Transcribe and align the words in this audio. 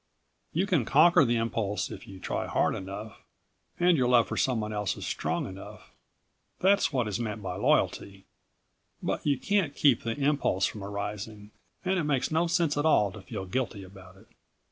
You 0.51 0.65
can 0.65 0.83
conquer 0.83 1.23
the 1.23 1.35
impulse 1.35 1.91
if 1.91 2.07
you 2.07 2.19
try 2.19 2.47
hard 2.47 2.73
enough 2.73 3.19
and 3.79 3.95
your 3.95 4.07
love 4.07 4.27
for 4.27 4.35
someone 4.35 4.73
else 4.73 4.97
is 4.97 5.05
strong 5.05 5.45
enough. 5.45 5.91
That's 6.59 6.91
what 6.91 7.07
is 7.07 7.19
meant 7.19 7.43
by 7.43 7.55
loyalty. 7.57 8.25
But 9.03 9.23
you 9.27 9.37
can't 9.37 9.75
keep 9.75 10.01
the 10.01 10.17
impulse 10.17 10.65
from 10.65 10.83
arising 10.83 11.51
and 11.85 11.99
it 11.99 12.03
makes 12.05 12.31
no 12.31 12.47
sense 12.47 12.75
at 12.77 12.85
all 12.87 13.11
to 13.11 13.21
feel 13.21 13.45
guilty 13.45 13.83
about 13.83 14.17
it. 14.17 14.25